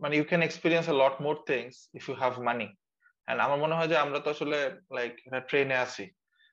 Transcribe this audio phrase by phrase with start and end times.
[0.00, 2.68] মানে you can experience a lot more things if you have money
[3.28, 4.58] and আমার মনে হয় যে আমরা তো আসলে
[4.96, 5.12] লাইক
[5.48, 6.04] ট্রেনে আছি।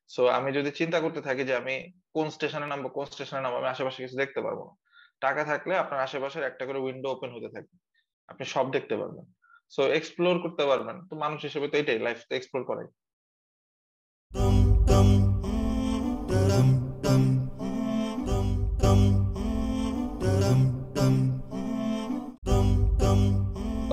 [0.10, 1.76] সো আমি যদি চিন্তা করতে থাকি যে আমি
[2.14, 4.74] কোন স্টেশনে নামবো, কোন স্টেশনে নামবো, আমি আশেপাশে কিছু দেখতে পারব না।
[5.20, 7.76] টাকা থাকলে আপনার আশেপাশের একটা করে উইন্ডো ওপেন হতে থাকবে
[8.28, 9.26] আপনি সব দেখতে পারবেন।
[9.70, 12.88] সো এক্সপ্লোর করতে পারবেন। তো মানুষ হিসেবে তো এটাই লাইফ এক্সপ্লোর করাই।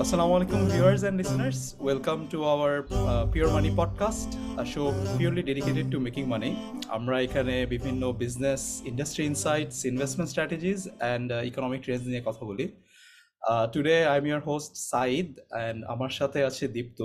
[0.05, 1.75] Assalamu alaikum, viewers and listeners.
[1.79, 6.51] Welcome to our uh, Pure Money podcast, a dedicated to making money.
[6.97, 12.65] আমরা এখানে বিভিন্ন business industry insights investment strategies and economic trends নিয়ে কথা বলি
[13.73, 16.99] today I am your host Saeed and আমার সাথে আছে দীপ্ত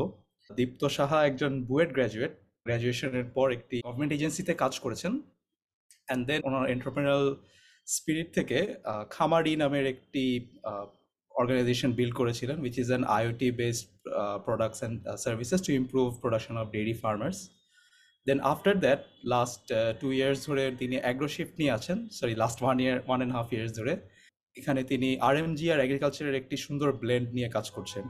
[0.50, 2.32] দীপ্ত সাহা একজন বুয়েট গ্র্যাজুয়েট
[2.66, 5.12] গ্র্যাজুয়েশনের পর একটি গভর্নমেন্ট এজেন্সিতে কাজ করেছেন
[6.08, 7.22] অ্যান্ড দেন ওনার এন্টারপ্রেনার
[7.86, 8.58] স্পিরিট থেকে
[9.14, 10.24] খামারি নামের একটি
[11.40, 13.88] অর্গানাইজেশন বিল্ড করেছিলেন which is an IoT based
[14.46, 17.38] products and services to improve production of dairy farmers
[18.26, 19.00] then after that
[19.34, 19.62] last
[20.00, 23.72] two years ধরে তিনি অ্যাগ্রোশিফ্ট নিয়ে আছেন sorry last one year one and half years
[23.80, 23.94] ধরে,
[24.56, 28.04] এখানে তিনি আর M জি আর এগ্রিকালচারের একটি সুন্দর ব্লেন্ড নিয়ে কাজ করছেন।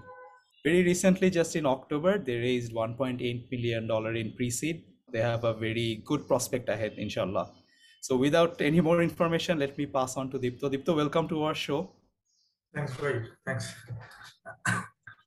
[0.65, 4.77] Very recently just in October they raise one point eight million dollar in preseed
[5.13, 7.47] they have a very good prospect ahead ইনশাল্লাহ
[8.03, 11.57] so without any more information let me pass on to Dipto Dipto welcome to our
[11.67, 11.77] show
[12.75, 13.67] thanks ভাই thanks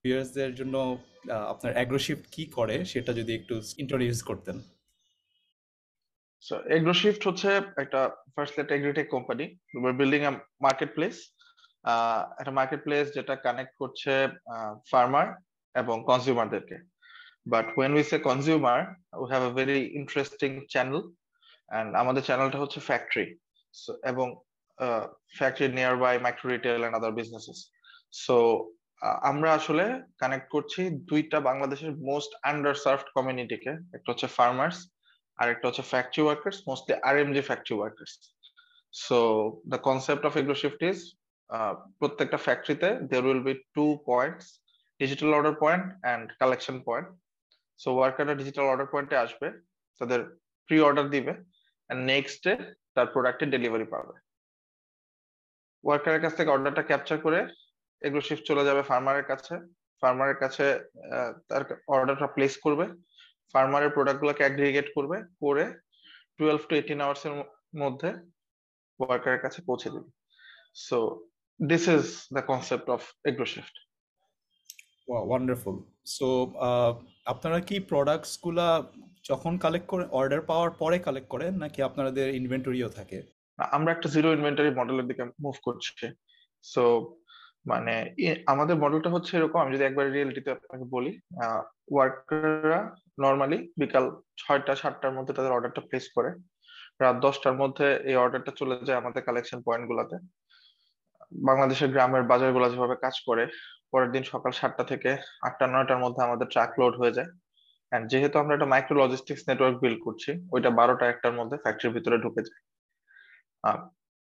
[0.03, 0.75] ভিউয়ার্সদের জন্য
[1.53, 4.57] আপনার অ্যাগ্রোশিফট কি করে সেটা যদি একটু ইন্ট্রোডিউস করতেন।
[6.43, 7.49] সো এগ্রোশিফট হচ্ছে
[7.83, 8.01] একটা
[8.33, 9.45] ফার্স্ট একটা agritech company
[9.99, 10.31] building a
[10.95, 11.15] marketplace
[12.39, 14.13] একটা মার্কেট প্লেস যেটা কানেক্ট করছে
[14.91, 15.27] ফার্মার
[15.75, 16.77] এবং কনজিউমারদেরকে
[17.45, 18.79] but when we say consumer
[19.21, 20.99] we have a very interesting channel
[21.71, 23.27] and আমাদের চ্যানেলটা হচ্ছে ফ্যাক্টরি
[24.11, 24.27] এবং
[25.37, 25.67] factory
[26.03, 27.59] nearby micro retail and other businesses
[28.23, 28.37] so
[29.31, 29.85] আমরা আসলে
[30.21, 34.77] কানেক্ট করছি দুইটা বাংলাদেশের মোস্ট আন্ডার সার্ভড কমিউনিটিকে একটা হচ্ছে ফার্মার্স
[35.39, 38.13] আর একটা হচ্ছে factory workers mostly R M G factory workers
[38.93, 39.17] so
[39.71, 40.33] the concept of
[40.63, 40.99] Agroshift is
[41.99, 44.45] প্রত্যেকটা ফ্যাক্টরিতে there will be two points
[44.99, 47.07] digital order point and collection point
[47.79, 49.47] so ওয়ার্কাররা digital order পয়েন্টে আসবে,
[50.01, 50.19] তাদের
[50.69, 51.33] প্রি অর্ডার দিবে
[51.87, 52.53] and next day
[52.95, 54.13] তার প্রোডাক্টের delivery পাবে।
[55.83, 57.39] ওয়ার্কারের কাছ থেকে অর্ডারটা ক্যাপচার করে
[58.05, 59.53] এগুলো শিফট চলে যাবে ফার্মারের কাছে।
[60.01, 60.65] ফার্মারের কাছে
[61.49, 61.63] তার
[61.95, 62.85] অর্ডারটা প্লেস করবে।
[63.53, 65.65] ফার্মারের প্রোডাক্ট গুলোকে অ্যাগ্রিগেট করবে, করে
[66.37, 67.33] টুয়েলভ টু এইটিন আওয়ার্স এর
[67.81, 68.09] মধ্যে
[68.99, 70.09] ওয়ার্কারের কাছে পৌঁছে দিবে।
[70.87, 70.97] So
[71.59, 72.03] this is
[72.35, 73.01] the concept of
[73.53, 73.75] Agroshift
[75.29, 75.75] wonderful
[76.15, 76.27] so
[77.33, 78.67] আপনারা কি প্রোডাক্টসগুলা
[79.29, 83.19] যখন কালেক্ট করে অর্ডার পাওয়ার পরে কালেক্ট করেন, নাকি আপনাদের ইনভেন্টরিও থাকে?
[83.77, 86.05] আমরা একটা জিরো ইনভেন্টারি মডেলের দিকে মুভ করছি।
[86.63, 86.83] সো
[87.71, 87.93] মানে
[88.53, 91.11] আমাদের মডেলটা হচ্ছে এরকম, আমি যদি একবার রিয়েলিটিতে আপনাকে বলি
[91.93, 92.79] ওয়ার্কাররা
[93.23, 94.05] নর্মালি বিকাল
[94.41, 96.29] ছয়টা, সাতটার মধ্যে তাদের অর্ডারটা প্লেস করে।
[97.01, 100.15] রাত দশটার মধ্যে এই অর্ডারটা চলে যায় আমাদের কালেকশন পয়েন্ট গুলাতে
[101.49, 103.43] বাংলাদেশের গ্রামের বাজারগুলো যেভাবে কাজ করে,
[103.91, 105.11] পরের দিন সকাল সাতটা থেকে
[105.47, 107.29] আটটা, নয়টার মধ্যে আমাদের ট্রাক লোড হয়ে যায়।
[108.11, 112.41] যেহেতু আমরা একটা মাইক্রো লজিস্টিক্স নেটওয়ার্ক বিল্ড করছি, ওইটা বারোটা, একটার মধ্যে ফ্যাক্টরির ভিতরে ঢুকে
[112.47, 112.61] যায়।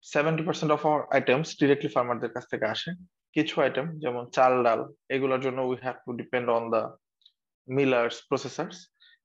[0.05, 2.89] Seventy percent of our items directly ফার্মারদের কাছ থেকে আসে।
[3.35, 4.81] কিছু আইটেম যেমন চাল, ডাল,
[5.15, 6.83] এগুলোর জন্য we have to depend on the
[7.67, 8.77] millers processors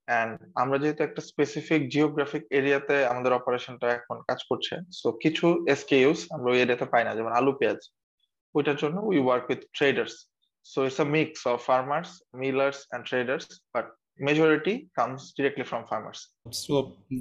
[0.09, 6.21] and আমরা যেহেতু একটা স্পেসিফিক জিওগ্রাফিক এরিয়াতে আমাদের অপারেশনটা এখন কাজ করছে সো কিছু এসকেইউস
[6.35, 7.81] আমরা ওই এরিয়াতে পাই না, যেমন আলু, পেঁয়াজ।
[8.57, 10.15] ওইটার জন্য we work with traders
[10.67, 12.09] so it's a mix of farmers
[12.43, 13.45] millers and traders
[13.75, 13.87] but
[14.27, 16.21] majority comes directly from farmers
[16.65, 16.75] so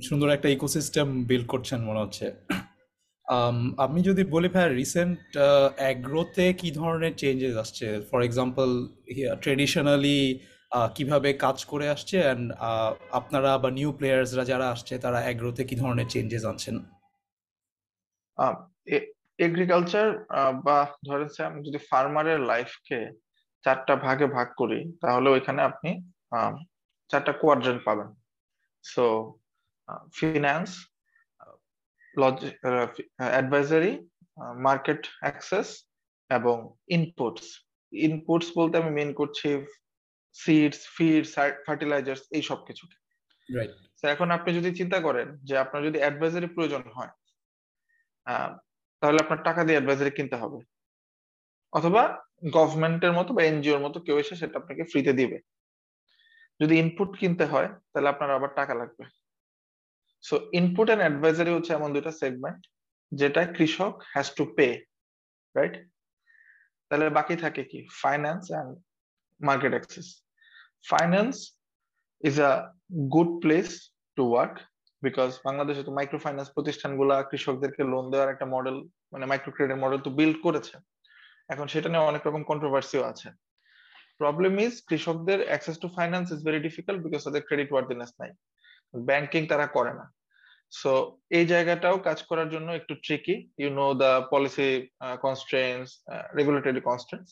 [0.07, 2.25] সুন্দর একটা ইকোসিস্টেম বিল্ড করছেন মনে হচ্ছে।
[3.85, 5.19] আমি যদি বলি ভাই রিসেন্ট
[5.81, 7.87] অ্যাগ্রোতে কি ধরনের চেঞ্জেস আসছে?
[8.09, 8.69] ফর এক্সাম্পল
[9.43, 10.19] ট্রেডিশনালি
[10.95, 12.17] কীভাবে কাজ করে আসছে?
[12.25, 12.45] অ্যান্ড
[13.19, 16.75] আপনারা বা নিউ প্লেয়ার্সরা যারা আসছে, তারা অ্যাগ্রোতে কি ধরনের চেঞ্জেস আনছেন?
[19.47, 20.07] এগ্রিকালচার
[20.65, 20.77] বা
[21.07, 22.99] ধরেন আমি যদি ফার্মারের লাইফকে
[23.63, 25.89] চারটা ভাগে ভাগ করি, তাহলে ওইখানে আপনি
[27.09, 28.09] চারটা কোয়াড্রেন্ট পাবেন।
[28.83, 29.05] So
[30.17, 30.69] finance
[33.17, 33.91] advisory
[34.61, 35.67] market access
[36.29, 36.55] এবং
[36.87, 37.45] ইনপুটস
[37.93, 39.49] ইনপুটস বলতে আমি মেন করছি
[40.35, 41.29] সিডস ফিডস
[41.67, 42.83] ফার্টিলাইজার্স এই সব কিছু
[44.03, 47.13] এখন আপনি যদি চিন্তা করেন যে আপনার যদি অ্যাডভাইজারি প্রয়োজন হয়
[49.01, 50.59] তাহলে আপনার টাকা দিয়ে অ্যাডভাইজারি কিনতে হবে।
[51.73, 52.01] অথবা
[52.53, 55.37] গভর্নমেন্টের মতো বা এনজিওর মতো কেউ এসে সেটা আপনাকে ফ্রিতে দিবে।
[56.59, 59.03] যদি ইনপুট কিনতে হয় তাহলে আপনার আবার টাকা লাগবে।
[60.27, 62.61] সো ইনপুট এন্ড অ্যাডভাইজারি হচ্ছে এমন দুইটা সেগমেন্ট
[63.11, 64.67] যেটা কৃষক হ্যাজ টু পে
[65.55, 65.75] রাইট
[66.87, 67.79] তাহলে বাকি থাকে কি?
[68.03, 68.71] Finance and
[69.49, 70.07] market access
[70.91, 71.35] finance
[72.29, 72.51] is a
[73.15, 73.67] good place
[74.17, 74.55] to work
[75.05, 78.77] because বাংলাদেশে তো মাইক্রো ফাইন্যান্স প্রতিষ্ঠানগুলা কৃষকদেরকে লোন দেওয়ার একটা মডেল
[79.13, 80.75] মানে মাইক্রো ক্রেডিট মডেল তো বিল্ড করেছে।
[81.53, 83.27] এখন সেটা নিয়ে অনেক রকম কন্ট্রোভার্সিও আছে।
[84.21, 88.31] প্রবলেম ইজ কৃষকদের access to finance is very difficult because তাদের ক্রেডিট ওয়ার্দিনেস নাই।
[89.09, 90.05] ব্যাংকিং তারা করে না।
[90.79, 90.91] সো
[91.37, 94.69] এই জায়গাটাও কাজ করার জন্য একটু tricky you know the policy
[95.25, 95.85] constraints
[96.37, 97.27] regulatory constraints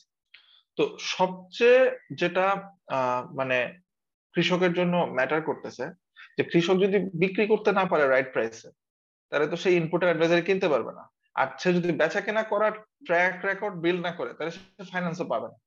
[0.78, 0.84] তো
[1.16, 1.82] সবচেয়ে
[2.20, 2.46] যেটা
[3.40, 3.58] মানে
[4.36, 5.86] কৃষকের জন্য ম্যাটার করতেছে,
[6.38, 8.70] যে কৃষক যদি বিক্রি করতে না পারে রাইট প্রাইসে
[9.32, 11.04] তাহলে তো সেই ইনপুটের অ্যাডভাইজারি কিনতে পারবে না।
[11.40, 12.74] আর সে যদি বেচা কেনা করার
[13.08, 15.58] ট্র্যাক রেকর্ড বিল্ড না করে, তাহলে সে ফাইন্যান্সও পাবে না।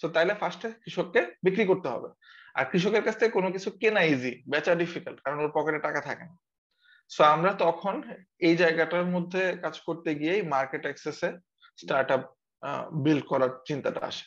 [0.00, 2.08] সো তাইলে ফার্স্টে কৃষককে বিক্রি করতে হবে।
[2.56, 6.24] আর কৃষকের কাছ থেকে কোনো কিছু কেনা ইজি বেচা ডিফিকাল্ট কারণ ওর পকেটে টাকা থাকে
[6.30, 6.36] না।
[7.10, 7.94] সো আমরা তখন
[8.48, 11.28] এই জায়গাটার মধ্যে কাজ করতে গিয়েই মার্কেট অ্যাক্সেসে
[11.78, 12.22] স্টার্ট আপ
[13.04, 14.24] বিল্ড করার চিন্তাটা আসে।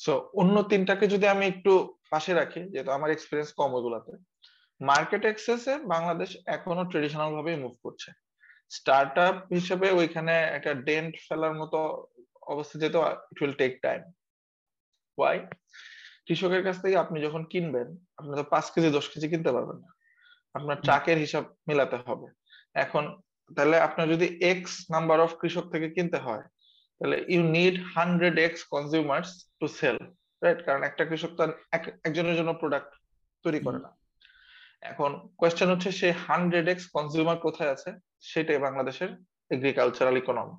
[0.00, 1.72] সো অন্য তিনটাকে যদি আমি একটু
[2.12, 4.12] পাশে রাখি, যেহেতু আমার এক্সপিরিয়েন্স কম ওগুলাতে
[4.80, 8.10] মার্কেট অ্যাক্সেসে বাংলাদেশ এখনও ট্রেডিশনাল ভাবেই মুভ করছে।
[8.76, 11.78] স্টার্ট আপ হিসেবে ওইখানে একটা ডেন্ট ফেলার মতো
[12.52, 12.96] অবস্থা যেত
[13.32, 14.00] it will take time
[15.18, 15.38] why
[16.28, 17.88] কৃষকের কাছ থেকে আপনি যখন কিনবেন
[18.18, 19.90] আপনি তো পাঁচ কেজি দশ কেজি কিনতে পারবেন না।
[20.54, 22.26] আপনার ট্রাকের হিসাব মিলাতে হবে।
[22.74, 23.20] এখন
[23.56, 26.44] তাহলে আপনার যদি এক্স নাম্বার অফ কৃষক থেকে কিনতে হয়
[27.00, 29.28] তাহলে you need hundred X consumers
[29.60, 29.96] to sell
[30.42, 31.42] right কারণ একটা কৃষক তো
[32.06, 32.90] একজনের জন্য প্রোডাক্ট
[33.42, 33.90] তৈরি করে না।
[34.80, 37.90] এখন কোয়েশ্চেন হচ্ছে সেই হান্ড্রেড এক্স কনজিউমার কোথায় আছে?
[38.20, 39.10] সেটাই বাংলাদেশের
[39.50, 40.56] agricultural economy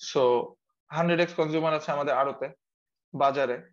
[0.00, 0.22] so
[0.90, 2.46] hundred X consumer আছে আমাদের আড়তে
[3.14, 3.71] বাজারে।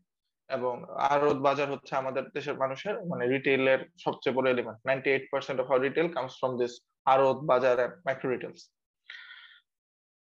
[0.55, 0.73] এবং
[1.13, 5.67] আড়ত বাজার হচ্ছে আমাদের দেশের মানুষের মানে রিটেইলের সবচেয়ে বড় element ninety eight percent of
[5.73, 6.73] our retail comes from this
[7.13, 8.61] আড়ত বাজার মাইক্রো রিটেলস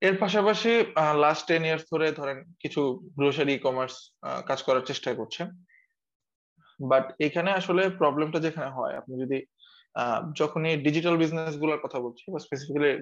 [0.02, 0.72] এর পাশাপাশি
[1.24, 2.80] লাস্ট টেন ইয়ার্স ধরে ধরেন কিছু
[3.18, 3.94] গ্রোসারি ই কমার্স
[4.48, 5.42] কাজ করার চেষ্টা করছে।
[6.80, 9.38] বাট এখানে আসলে প্রবলেমটা যেখানে হয়, আপনি যদি
[10.40, 12.92] যখনই ডিজিটাল বিজনেসগুলোর কথা বলছি বা স্পেসিফিক্যালি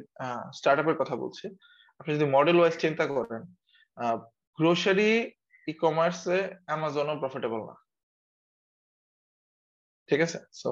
[0.59, 1.47] স্টার্ট আপের কথা বলছি,
[2.01, 3.43] আপনি যদি মডেল ওয়াইজ চিন্তা করেন
[4.59, 5.11] গ্রোসারি
[5.71, 6.37] ই কমার্সে
[6.69, 7.75] অ্যামাজনও প্রফিটেবল না।
[10.09, 10.39] ঠিক আছে?
[10.61, 10.69] সো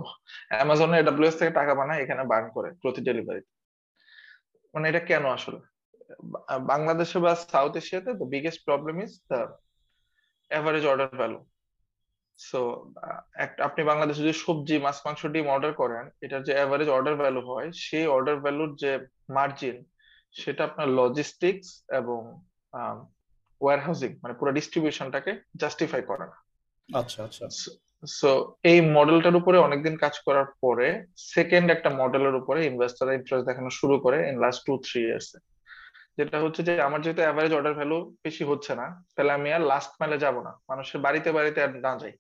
[0.51, 3.43] অ্যামাজনে এডব্লিউএস থেকে টাকা বানায়, এখানে বার্ন করে প্রতি ডেলিভারি
[4.75, 5.61] মানে এটা কেন আসলে?
[6.73, 9.41] বাংলাদেশে বা সাউথ এশিয়াতে the biggest problem is the
[10.51, 11.39] average order value
[12.39, 12.61] so
[13.69, 17.69] আপনি বাংলাদেশে যদি সবজি, মাছ, মাংস, ডিম অর্ডার করেন, এটার যে অ্যাভারেজ অর্ডার ভ্যালু হয়,
[17.87, 18.93] সেই অর্ডার ভ্যালুর যে
[19.37, 19.77] মার্জিন
[20.41, 21.69] সেটা আপনার লজিস্টিক্স
[22.01, 22.21] এবং
[23.63, 26.37] ওয়ার হাউসিং মানে পুরো ডিস্ট্রিবিউশনটাকে জাস্টিফাই করে না।
[26.89, 27.45] আচ্ছা আচ্ছা।
[28.21, 28.31] সো
[28.71, 30.89] এই মডেলটার উপরে অনেকদিন কাজ করার পরে
[31.35, 35.29] সেকেন্ড একটা মডেলের উপরে ইনভেস্টররা ইন্টারেস্ট দেখানো শুরু করে in last two three years
[36.19, 39.93] যেটা হচ্ছে যে আমার যেহেতু অ্যাভারেজ অর্ডার ভ্যালু বেশি হচ্ছে না তাহলে আমি আর লাস্ট
[40.01, 42.15] মাইলে যাব না। মানুষের বাড়িতে বাড়িতে আর না যাই।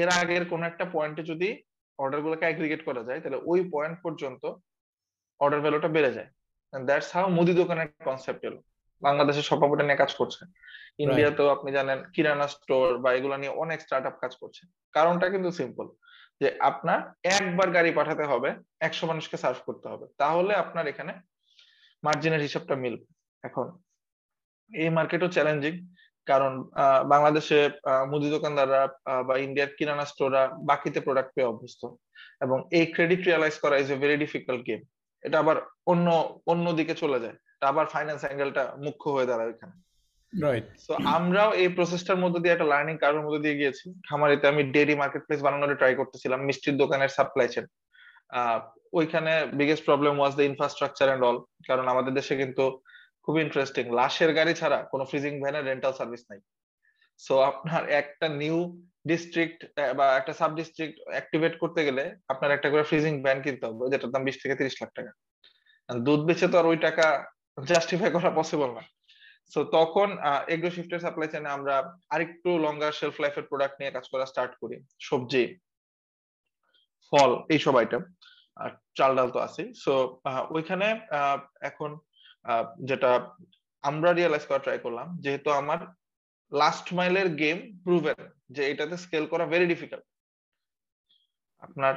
[0.00, 1.48] এর আগের কোন একটা পয়েন্টে যদি
[1.98, 4.42] অর্ডার গুলোকে অ্যাগ্রিগেট করা যায় তাহলে ওই পয়েন্ট পর্যন্ত
[5.40, 6.30] অর্ডার ভ্যালুটা বেড়ে যায়।
[6.72, 8.60] দ্যাটস হাউ মুদি দোকানের কনসেপ্ট এলো।
[9.02, 10.42] বাংলাদেশের সভাপতি নিয়ে কাজ করছে।
[11.04, 14.62] ইন্ডিয়াতেও আপনি জানেন কিরানা স্টোর বা এগুলো নিয়ে অনেক স্টার্ট আপ কাজ করছে।
[14.94, 15.86] কারণটা কিন্তু সিম্পল
[16.40, 16.98] যে আপনার
[17.36, 18.50] একবার গাড়ি পাঠাতে হবে
[18.86, 21.12] একশো মানুষকে সার্ভ করতে হবে। তাহলে আপনার এখানে
[22.02, 23.06] মার্জিনের হিসাবটা মিলবে।
[23.44, 23.66] এখন
[24.70, 25.74] এই মার্কেটও চ্যালেঞ্জিং
[26.26, 26.52] কারণ
[27.12, 27.58] বাংলাদেশে
[28.10, 28.82] মুদি দোকানদাররা
[29.28, 31.82] বা ইন্ডিয়ার কিরানা স্টোররা বাকিতে প্রোডাক্ট পেয়ে অভ্যস্ত।
[32.44, 34.80] এবং এই ক্রেডিট রিয়ালাইজ করা is a very difficult game
[35.24, 35.56] এটা আবার
[35.92, 36.06] অন্য
[36.52, 37.36] অন্য দিকে চলে যায়।
[37.70, 39.74] আবার ফাইন্যান্স অ্যাঙ্গেলটা মুখ্য হয়ে দাঁড়ায় এখানে
[40.32, 44.62] রাইট তো আমরাও এই প্রসেসটার মধ্যে দিয়ে একটা লার্নিং কার্ভের মধ্যে দিয়ে গিয়েছি। খামারিতে আমি
[44.74, 47.66] ডেরি মার্কেট প্লেস বানানোর ট্রাই করতেছিলাম মিষ্টির দোকানের সাপ্লাই চেন
[48.98, 51.38] ওইখানে biggest problem was the infrastructure and all
[51.68, 52.64] কারণ আমাদের দেশে কিন্তু
[53.24, 56.40] খুব ইন্টারেস্টিং লাশের গাড়ি ছাড়া কোনো ফ্রিজিং ভ্যানের রেন্টাল সার্ভিস নাই।
[57.20, 58.58] সো আপনার একটা নিউ
[59.10, 59.58] ডিস্ট্রিক্ট
[59.98, 64.12] বা একটা সাব ডিস্ট্রিক্ট অ্যাক্টিভেট করতে গেলে আপনার একটা করে ফ্রিজিং ভ্যান কিনতে হবে যেটার
[64.14, 65.12] দাম বিশ থেকে তিরিশ লাখ টাকা।
[65.88, 67.06] দুধ বেচে তো আর ওই টাকা
[67.68, 68.82] জাস্টিফাই করা পসিবল না।
[69.52, 70.08] সো তখন
[70.54, 71.74] এগ্রো শিফটের সাপ্লাই চেনে আমরা
[72.14, 74.76] আরেকটু লঙ্গার শেলফ লাইফের প্রোডাক্ট নিয়ে কাজ করা স্টার্ট করি।
[75.08, 75.44] সবজি,
[77.12, 78.02] ফল, এইসব আইটেম
[78.62, 79.92] আর চাল ডাল তো আছে সো
[80.56, 80.86] ওইখানে
[81.70, 81.90] এখন
[82.88, 83.10] যেটা
[83.84, 85.80] আমরা রিয়েলাইজ করা ট্রাই করলাম, যেহেতু আমার
[86.52, 88.18] লাস্ট মাইলের গেম প্রুভেন
[88.54, 90.06] যে এটাতে স্কেল করা ভেরি ডিফিকাল্ট
[91.62, 91.94] আপনার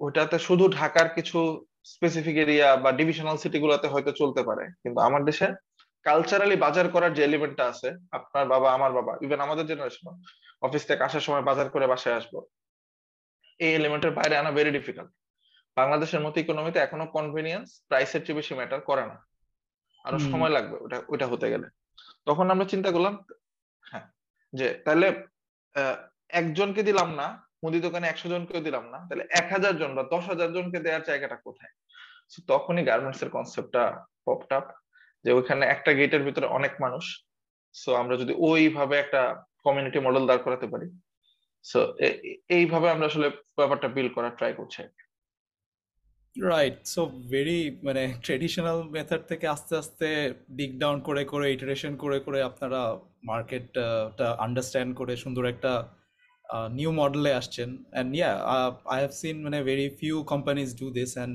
[0.00, 1.38] ওইটাতে শুধু ঢাকার কিছু
[1.94, 5.46] স্পেসিফিক এরিয়া বা ডিভিশনাল সিটি গুলোতে হয়তো চলতে পারে। কিন্তু আমার দেশে
[6.06, 10.06] কালচারালি বাজার করার যে এলিমেন্টটা আছে আপনার বাবা আমার বাবা ইভেন আমাদের জেনারেশন
[10.66, 12.34] অফিস থেকে আসার সময় বাজার করে বাসায় আসব।
[13.60, 15.10] এই এলিমেন্টের বাইরে আনা ভেরি ডিফিকাল্ট
[15.76, 19.16] বাংলাদেশের মতো ইকোনমিতে এখনও কনভেনিয়েন্স প্রাইসের চেয়ে বেশি ম্যাটার করে না।
[20.04, 21.66] আরও সময় লাগবে ওটা ওইটা হতে গেলে।
[22.26, 23.14] তখন আমরা চিন্তা করলাম
[23.84, 24.06] হ্যাঁ
[24.52, 25.06] যে তাহলে
[26.40, 27.26] একজনকে দিলাম না
[27.62, 31.06] মুদি দোকানে একশো জনকেও দিলাম না, তাহলে এক হাজার জন বা দশ হাজার জনকে দেওয়ার
[31.08, 31.72] জায়গাটা কোথায়?
[32.52, 33.82] তখনই গার্মেন্টস এর কনসেপ্টটা
[34.26, 34.66] পপড আপ
[35.24, 37.04] যে ওইখানে একটা গেটের ভিতরে অনেক মানুষ।
[37.74, 39.20] সো আমরা যদি ওইভাবে একটা
[39.64, 40.86] কমিউনিটি মডেল দাঁড় করাতে পারি।
[41.64, 41.78] সো
[42.58, 44.80] এইভাবে আমরা আসলে ব্যাপারটা বিল্ড করার ট্রাই করছি
[46.36, 47.00] রাইট সো
[47.32, 50.08] ভেরি মানে ট্রেডিশনাল মেথড থেকে আস্তে আস্তে
[50.58, 52.80] ডিক ডাউন করে করে ইটারেশন করে করে আপনারা
[53.30, 53.86] মার্কেটটা
[54.44, 55.72] আন্ডারস্ট্যান্ড করে সুন্দর একটা
[56.78, 58.30] নিউ মডেলে আসছেন। And yeah
[58.92, 61.34] I have seen মানে very few companies do this and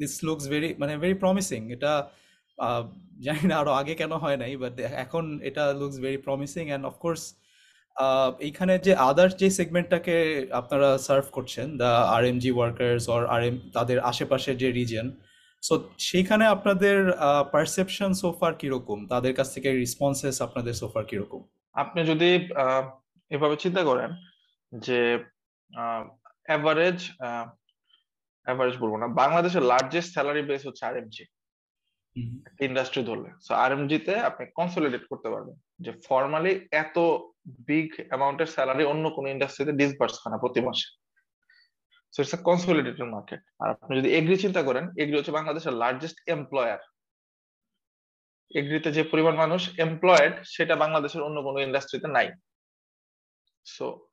[0.00, 1.92] this looks very মানে ভেরি প্রমিসিং এটা
[3.26, 7.22] জানি না আরও আগে কেন হয় নাই বাট এখন এটা looks very promising and of course
[8.38, 10.16] এইখানে যে আদার্স যে সেগমেন্টটাকে
[10.60, 15.06] আপনারা সার্ভ করছেন the R M G workers or R M তাদের আশেপাশে যে রিজন
[15.62, 15.74] সো
[16.08, 16.96] সেইখানে আপনাদের
[17.54, 18.98] পারসেপশন সোফার কীরকম?
[19.12, 21.40] তাদের কাছ থেকে রেসপন্সেস আপনাদের সোফার কীরকম?
[21.76, 22.28] আপনি যদি
[23.30, 24.10] এভাবে চিন্তা করেন
[24.72, 25.00] যে
[26.48, 26.98] অ্যাভারেজ
[28.46, 31.24] অ্যাভারেজ বলব না বাংলাদেশের লার্জেস্ট স্যালারি বেস হচ্ছে আরএমজি
[32.60, 36.96] ইন্ডাস্ট্রি ধরলে। সো আরএমজি তে আপনি কনসলিডেট করতে পারবেন। যে ফর্মালি এত
[37.68, 40.88] বিগ অ্যামাউন্টের স্যালারি অন্য কোনো ইন্ডাস্ট্রিতে ডিসবার্স হয় না প্রতি মাসে।
[42.14, 46.18] So it's a consolidated market আর আপনি যদি এগ্রি চিন্তা করেন এগ্রি হচ্ছে বাংলাদেশের লার্জেস্ট
[46.34, 46.80] এমপ্লয়ার
[48.50, 52.28] এগ্রিতে যে পরিমাণ মানুষ এমপ্লয়েড সেটা বাংলাদেশের অন্য কোনো ইন্ডাস্ট্রিতে নাই।
[53.66, 54.05] সো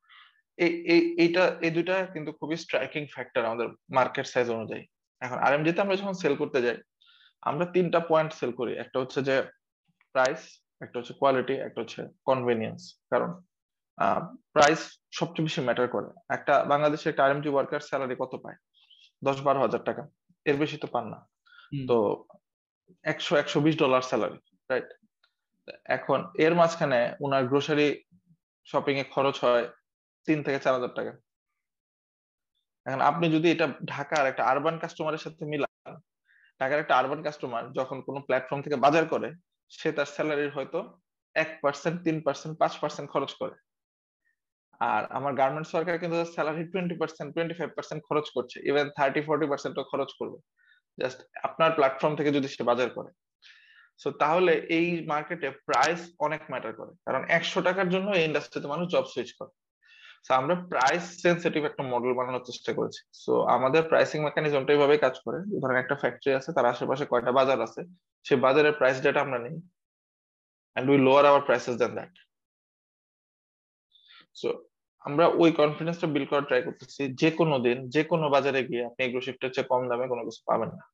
[1.24, 3.66] এইটা এই দুইটা কিন্তু খুবই স্ট্রাইকিং ফ্যাক্টর আমাদের
[3.98, 4.84] মার্কেট সাইজ অনুযায়ী।
[5.22, 6.78] এখন আরএমজিতে আমরা যখন সেল করতে যাই
[7.42, 9.36] আমরা তিনটা পয়েন্ট সেল করি। একটা হচ্ছে যে
[10.14, 10.40] প্রাইস
[10.84, 12.80] একটা হচ্ছে কোয়ালিটি একটা হচ্ছে কনভেনিয়েন্স
[13.12, 13.30] কারণ
[14.54, 14.80] প্রাইস
[15.18, 18.58] সবচেয়ে বেশি ম্যাটার করে। একটা বাংলাদেশের একটা আরএমজি ওয়ার্কার স্যালারি কত পায়?
[19.22, 20.02] দশ বারো হাজার টাকা।
[20.46, 21.18] এর বেশি তো পান না।
[21.88, 21.96] তো
[23.04, 24.38] একশো একশো বিশ ডলার স্যালারি
[24.70, 24.88] রাইট
[25.96, 27.88] এখন এর মাঝখানে ওনার গ্রোসারি
[28.68, 29.64] শপিং এ খরচ হয়
[30.26, 31.12] তিন থেকে চার হাজার টাকা।
[32.86, 35.94] এখন আপনি যদি এটা ঢাকার একটা আরবান কাস্টমারের সাথে মিলান,
[36.60, 39.28] ঢাকার একটা আরবান কাস্টমার যখন কোনো প্ল্যাটফর্ম থেকে বাজার করে,
[39.78, 40.78] সে তার স্যালারির হয়তো
[41.34, 43.56] এক পার্সেন্ট তিন পার্সেন্ট পাঁচ পার্সেন্ট খরচ করে।
[44.80, 49.20] আর আমার গার্মেন্টস সরকার কিন্তু salary twenty percent twenty five percent খরচ করছে। ইভেন থার্টি
[49.26, 50.38] ফোর্টি পার্সেন্টও খরচ করবে।
[50.98, 53.10] জাস্ট আপনার প্ল্যাটফর্ম থেকে যদি সে বাজার করে।
[54.00, 58.86] সো তাহলে এই মার্কেটে প্রাইস অনেক ম্যাটার করে। কারণ একশো টাকার জন্য এই ইন্ডাস্ট্রিতে মানুষ
[58.92, 59.52] জব সুইচ করে।
[60.40, 65.38] আমরা প্রাইস সেন্সিটিভ একটা মডেল বানানোর চেষ্টা করেছি। সো আমাদের প্রাইসিং মেকানিজমটা এইভাবে কাজ করে।
[65.62, 67.80] ধরেন একটা ফ্যাক্টরি আছে, তার আশেপাশে কয়টা বাজার আছে,
[68.26, 69.56] সেই বাজারের প্রাইস ডেটা আমরা নিই।
[70.72, 72.14] And we lower our prices then that
[74.40, 74.48] so
[75.04, 79.00] আমরা ওই কনফিডেন্সটা বিল্ড করার ট্রাই করতেছি। যে কোনো দিন, যে কোনো বাজারে গিয়ে আপনি
[79.04, 80.84] এগ্রো শিফটের চেয়ে কম দামে কোনো কিছু পাবেন না।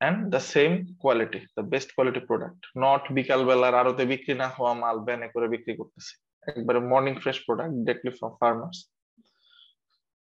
[0.00, 0.70] And the same
[1.02, 5.46] quality the best quality product not বিকাল বেলার আরতে বিক্রি না হওয়া মাল ব্যানে করে
[5.54, 6.14] বিক্রি করতেছি।
[6.52, 8.78] একবারে morning fresh product directly from farmers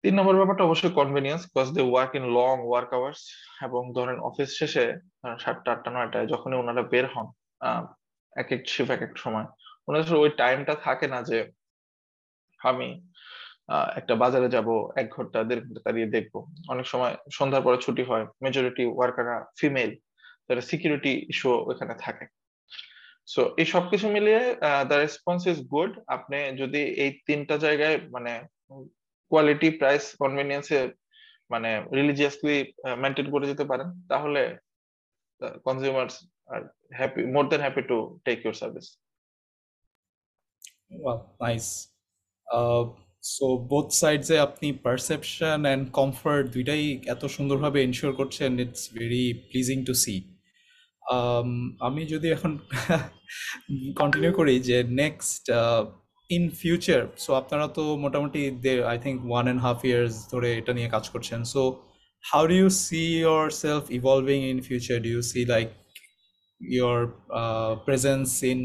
[0.04, 3.20] তিন নম্বর ব্যাপারটা অবশ্যই convenience because they work in long work hours
[3.66, 4.84] এবং ধরেন অফিস শেষে
[5.42, 7.26] সাতটা, আটটা, নয়টায় যখনই ওনারা বের হন
[8.40, 9.46] এক এক শিফট এক এক সময়,
[9.88, 11.38] ওনাদের ওই টাইমটা থাকে না যে,
[12.60, 12.88] আমি
[14.00, 14.68] একটা বাজারে যাব,
[15.00, 16.34] এক ঘণ্টা, দেড় ঘণ্টা দাঁড়িয়ে দেখব।
[16.72, 19.90] অনেক সময় সন্ধ্যার পরে ছুটি হয় মেজরিটি ওয়ার্কাররা ফিমেল
[20.70, 22.24] সিকিউরিটি ইস্যু ওখানে থাকে।
[23.28, 24.42] সো এই সবকিছু মিলিয়ে
[24.90, 28.32] দ্য রেসপন্স ইজ গুড আপনি যদি এই তিনটা জায়গায় মানে
[29.32, 30.78] কোয়ালিটি প্রাইস কনভেনিয়েন্সে
[31.50, 32.56] মানে রিলিজিয়াসলি
[33.02, 34.42] মেনটেন করে যেতে পারেন, তাহলে
[35.66, 36.14] consumers
[36.48, 36.60] are
[36.98, 38.86] happy more than happy to take your service
[41.40, 41.66] nice
[43.34, 49.24] so both sides এ আপনি পারসেপশন অ্যান্ড কমফর্ট দুইটাই এত সুন্দরভাবে এনশিওর করছেন it's very
[49.48, 50.14] pleasing to see
[51.88, 52.52] আমি যদি এখন
[54.00, 55.42] কন্টিনিউ করি যে নেক্সট
[56.30, 58.40] ইন ফিউচার সো আপনারা তো মোটামুটি
[58.92, 61.62] I think one and half years ধরে এটা নিয়ে কাজ করছেন so
[62.24, 63.02] how do you see
[63.62, 65.68] yourself evolving in future do you see like
[66.60, 66.98] your
[67.86, 68.60] presence in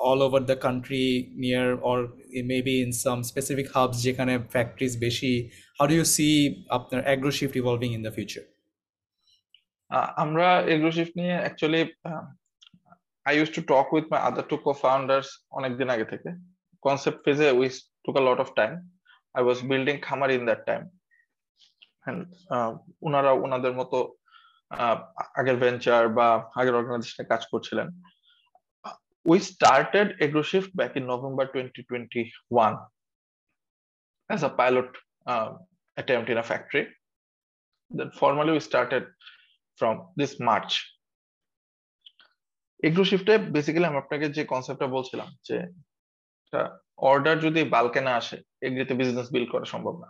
[0.00, 1.98] all over the country near or
[2.50, 5.32] maybe in some specific hubs যেখানে factories বেশি?
[5.78, 6.34] How do you see
[6.76, 7.00] আপনার
[7.38, 8.46] shift evolving in the future?
[10.24, 11.82] আমরা agro shift নিয়ে actually
[13.28, 15.26] I use to talk with my other two co founders
[15.58, 16.30] অনেকদিন আগে থেকে।
[16.86, 17.68] Concept ফেজে we
[18.04, 18.72] took a lot of time
[19.36, 20.82] I was building Khamar in that time
[23.06, 23.98] ওনারা ওনাদের মতো
[25.38, 26.28] আগের ভেঞ্চার বা
[26.60, 27.88] আগের অর্গানাইজেশনে কাজ করছিলেন।
[29.30, 32.78] We started AgroShift back in November 2021
[34.30, 34.90] as a pilot
[35.26, 35.50] um,
[35.96, 36.84] attempt in a factory.
[37.90, 39.04] Then formally we started
[39.80, 40.74] from this March.
[42.86, 45.56] Agro শিফটে বেসিক্যালি আমি আপনাকে যে কনসেপ্টটা বলছিলাম, যে
[47.10, 50.08] অর্ডার যদি বালকে না আসে এগ্রিতে বিজনেস বিল্ড করা সম্ভব না।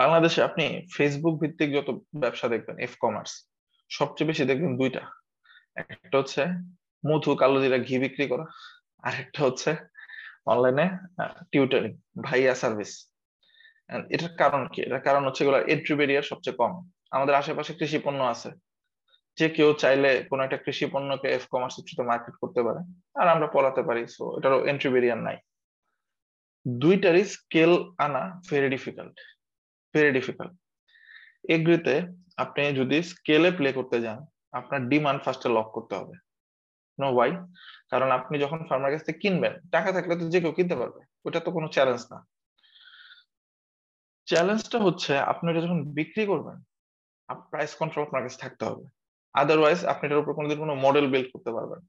[0.00, 1.88] বাংলাদেশে আপনি ফেসবুক ভিত্তিক যত
[2.22, 3.32] ব্যবসা দেখবেন এফ কমার্স
[3.90, 5.02] সবচেয়ে বেশি দেখবেন দুইটা।
[5.94, 6.42] একটা হচ্ছে
[7.08, 8.46] মধু কালো কালোজিরা ঘি বিক্রি করা,
[9.06, 9.70] আর একটা হচ্ছে
[10.52, 10.86] অনলাইনে
[11.52, 11.92] টিউটারিং
[12.26, 12.92] ভাইয়া সার্ভিস
[14.14, 14.78] এটার কারণ কি?
[14.86, 16.72] এটার কারণ হচ্ছে এগুলো এন্ট্রি ব্যারিয়ার সবচেয়ে কম।
[17.12, 18.50] আমাদের আশেপাশে কৃষি পণ্য আছে।
[19.38, 22.80] যে কেউ চাইলে কোন একটা কৃষি পণ্যকে এফ কমার্স থ্রুতে মার্কেট করতে পারে,
[23.20, 25.36] আর আমরা পড়াতে পারি সো এটারও এন্ট্রি ব্যারিয়ার নাই।
[26.66, 27.72] দুইটারই স্কেল
[28.04, 29.16] আনা ভেরি ডিফিকাল্ট
[29.94, 30.52] ভেরি ডিফিকাল্ট
[31.54, 31.94] এগ্রিতে
[32.42, 34.18] আপনি যদি স্কেলে প্লে করতে যান,
[34.58, 36.14] আপনার ডিমান্ড ফার্স্টে লক করতে হবে।
[36.98, 37.32] নো ওয়াই
[37.90, 41.40] কারণ আপনি যখন ফার্মার কাছ থেকে কিনবেন, টাকা থাকলে তো যে কেউ কিনতে পারবে, ওটা
[41.46, 42.18] তো কোনো চ্যালেঞ্জ না।
[44.28, 46.56] চ্যালেঞ্জটা হচ্ছে, আপনি এটা যখন বিক্রি করবেন
[47.50, 48.84] প্রাইস কন্ট্রোল আপনার কাছে থাকতে হবে।
[49.34, 51.80] আদারওয়াইজ আপনি এটার উপর কোনোদিন কোনো মডেল বিল্ড করতে পারবেন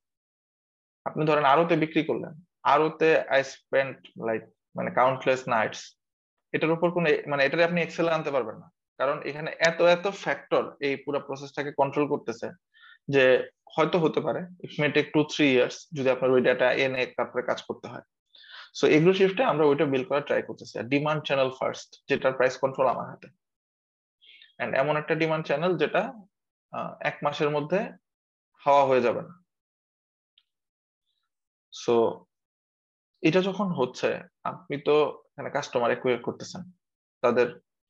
[1.05, 2.33] আপনি ধরেন আরোতে বিক্রি করলেন
[2.73, 3.95] আরোতে আই স্পেন্ড
[4.27, 4.41] লাইক
[4.77, 5.81] মানে কাউন্টলেস নাইটস
[6.53, 8.67] এটার উপর কোনো মানে এটারে আপনি এক্সেল আনতে পারবেন না।
[8.99, 12.47] কারণ এখানে এত এত ফ্যাক্টর এই পুরো প্রসেসটাকে কন্ট্রোল করতেছে
[13.13, 13.23] যে
[13.75, 17.41] হয়তো হতে পারে it may take two three years যদি আপনার ওই ডাটা এনে তারপরে
[17.49, 18.05] কাজ করতে হয়।
[18.79, 22.55] সো এগ্রো শিফটে আমরা ওইটা বিল করার ট্রাই করতেছি। আর ডিমান্ড চ্যানেল ফার্স্ট যেটার প্রাইস
[22.63, 23.27] কন্ট্রোল আমার হাতে।
[24.59, 26.01] এন্ড এমন একটা ডিমান্ড চ্যানেল যেটা
[27.09, 27.79] এক মাসের মধ্যে
[28.63, 29.33] হাওয়া হয়ে যাবে না।
[31.73, 31.95] সো
[33.23, 34.09] এটা যখন হচ্ছে,
[34.51, 34.95] আপনি তো
[35.31, 36.61] এখানে কাস্টমার একুয়েট করতেছেন।
[37.23, 37.47] তাদের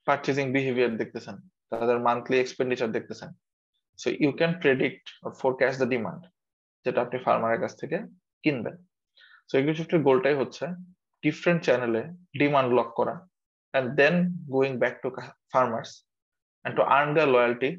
[0.07, 1.35] পারচেজিং বিহেভিয়ার দেখতেছেন।
[1.71, 3.29] তাদের মান্থলি এক্সপেন্ডিচার দেখতেছেন।
[4.01, 5.05] So you can predict
[5.41, 6.21] forecast the demand
[6.85, 7.97] যেটা আপনি ফার্মারের কাছ থেকে
[8.43, 8.75] কিনবেন।
[9.49, 10.65] সো এগ্রি শিফটের গোলটাই হচ্ছে
[11.23, 12.01] ডিফারেন্ট চ্যানেলে
[12.41, 13.15] ডিমান্ড লক করা।
[13.73, 14.15] And then
[14.53, 15.07] going back to
[15.53, 15.91] farmers
[16.63, 17.69] and to earn their loyalty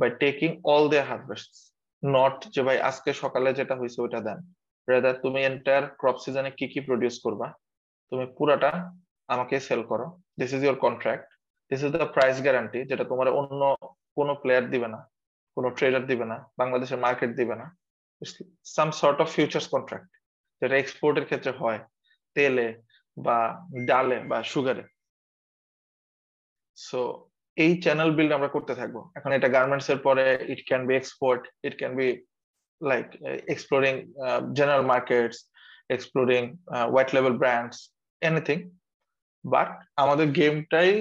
[0.00, 1.50] by taking all their harvest
[2.02, 4.38] not যে ভাই, আজকে সকালে যেটা হয়েছে ওইটা দেন।
[4.88, 7.46] রেদার তুমি এন্টায়ার ক্রপ সিজনে কি কি প্রডিউস করবা?
[8.10, 8.70] তুমি পুরাটা
[9.34, 10.06] আমাকে সেল করো।
[10.38, 11.28] This is your contract
[11.70, 13.60] this is the price guarantee যেটা তোমার অন্য
[14.16, 15.00] কোনো প্লেয়ার দিবে না,
[15.56, 17.66] কোনো ট্রেডার দিবে না, বাংলাদেশের মার্কেট দিবে না।
[18.76, 20.10] Some sort of futures contract
[20.60, 21.80] যেটা এক্সপোর্টের ক্ষেত্রে হয়
[22.36, 22.68] তেলে
[23.16, 23.38] বা
[23.88, 24.84] ডালে বা সুগারে
[26.76, 27.00] সো
[27.56, 31.42] এই চ্যানেল বিল্ড আমরা করতে থাকব। এখন এটা গার্মেন্টস এর পরে it can be export
[31.66, 32.08] it can be
[32.80, 33.06] like
[33.54, 33.94] exploring
[34.58, 35.38] general markets
[35.96, 36.42] exploring
[36.92, 37.76] white level brands
[38.28, 38.58] anything
[39.44, 39.68] but
[40.02, 40.92] আমাদের গেমটাই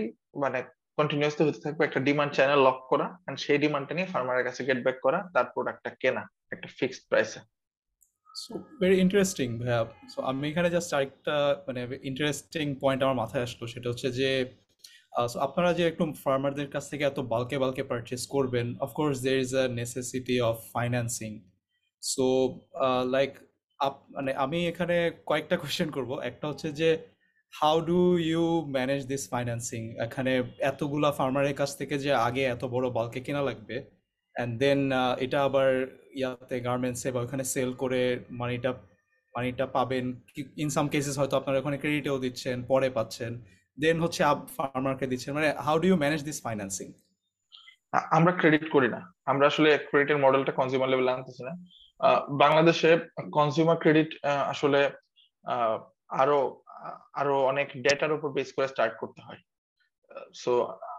[0.44, 0.60] মানে
[0.98, 4.80] কন্টিনিউসলি হতে থাকবে একটা ডিমান্ড চ্যানেল লক করা এন্ড সেই ডিমান্ডটা নিয়ে ফার্মারের কাছে গেট
[4.86, 7.40] ব্যাক করা, তার প্রোডাক্টটা কেনা একটা ফিক্সড প্রাইসে
[8.44, 9.82] সো ভেরি ইন্টারেস্টিং ভাইয়া।
[10.14, 11.36] সো আমি এখানে জাস্ট আরেকটা
[11.68, 14.30] মানে ইন্টারেস্টিং পয়েন্ট আমার মাথায় আসলো, সেটা হচ্ছে যে
[15.46, 19.66] আপনারা যে একটু ফার্মারদের কাছ থেকে এত বালকে বালকে পারচেস করবেন of course there is a
[19.80, 21.32] necessity of financing
[22.04, 22.26] so
[23.16, 23.32] like
[23.80, 24.96] up মানে আমি এখানে
[25.30, 26.90] কয়েকটা কোয়েশ্চেন করব। একটা হচ্ছে যে
[27.54, 28.44] how do you
[28.78, 30.34] manage this financing এখানে
[30.70, 33.78] এতগুলা ফার্মারের কাছ থেকে যে আগে এত বড় বালকে কেনা লাগবে
[34.36, 34.80] অ্যান্ড দেন
[35.26, 35.70] এটা আবার
[36.20, 38.02] ইয়াতে গার্মেন্টসে বা ওখানে সেল করে
[38.40, 38.72] মানিটা
[39.34, 40.06] মানিটা পাবেন।
[40.64, 43.32] ইন সাম কেসেস হয়তো আপনারা ওখানে ক্রেডিটেও দিচ্ছেন, পরে পাচ্ছেন।
[43.78, 46.88] দেন হচ্ছে আপ ফার্মারকে দিচ্ছেন। মানে how do you manage this financing
[48.18, 49.00] আমরা ক্রেডিট করি না।
[49.32, 51.54] আমরা আসলে ক্রেডিটের মডেলটা কনজিউমার লেভেলে আনতেছি না।
[52.44, 52.90] বাংলাদেশে
[53.38, 54.10] কনজিউমার ক্রেডিট
[54.54, 54.80] আসলে
[56.22, 56.40] আরও
[57.20, 59.42] আরও অনেক ডেটার উপর বেস করে স্টার্ট করতে হয়।
[60.42, 60.52] সো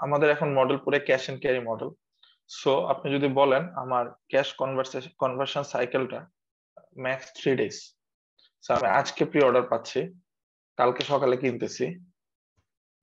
[0.04, 1.90] আমাদের এখন মডেল পুরো cash and carry model
[2.60, 6.20] so আপনি যদি বলেন আমার ক্যাশ কনভার্সেশন কনভার্সন সাইকেলটা
[7.04, 7.76] ম্যাক্স থ্রি ডেজ
[8.64, 10.00] আমি আজকে প্রি অর্ডার পাচ্ছি,
[10.78, 11.86] কালকে সকালে কিনতেছি।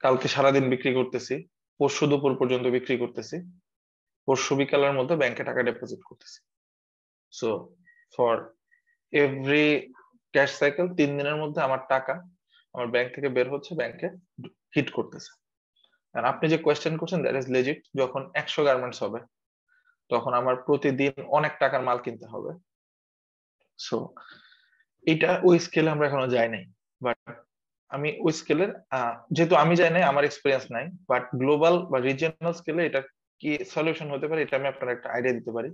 [0.03, 1.35] কালকে সারাদিন বিক্রি করতেছি,
[1.79, 3.37] পরশু দুপুর পর্যন্ত বিক্রি করতেছি,
[4.27, 6.39] পরশু বিকালের মধ্যে ব্যাংকে টাকা ডিপোজিট করতেছি।
[7.33, 7.49] So
[8.13, 8.35] for
[9.13, 9.67] every
[10.33, 12.13] cash cycle তিন দিনের মধ্যে আমার টাকা
[12.75, 14.07] আমার ব্যাংক থেকে বের হচ্ছে ব্যাংকে
[14.75, 15.31] হিট করতেছে।
[16.15, 19.19] আর আপনি যে কোয়েশ্চেন করছেন দ্যাট ইজ লেজিট যখন একশো গার্মেন্টস হবে,
[20.09, 22.51] তখন আমার প্রতিদিন অনেক টাকার মাল কিনতে হবে।
[23.79, 23.97] সো
[25.07, 26.63] এটা ওই স্কেলে আমরা এখনও যাই নাই।
[27.01, 27.19] বাট
[27.95, 28.71] আমি ওই স্কেলের
[29.35, 33.01] যেহেতু আমি যাই নাই, আমার এক্সপিরিয়েন্স নাই বাট গ্লোবাল বা রিজিয়নাল স্কেলে এটা
[33.41, 35.69] কি সলিউশন হতে পারে, এটা আমি আপনার একটা আইডিয়া দিতে পারি।